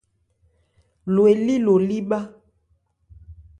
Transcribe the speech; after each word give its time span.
Lo 1.13 1.21
elí 1.33 1.55
lo 1.65 1.73
lí 1.87 1.97
bhá. 2.09 2.19